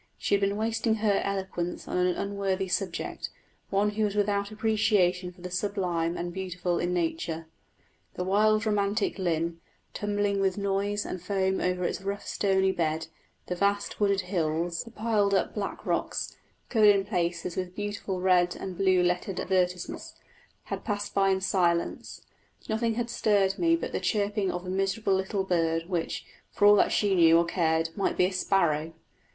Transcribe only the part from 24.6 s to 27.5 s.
a miserable little bird, which, for all that she knew or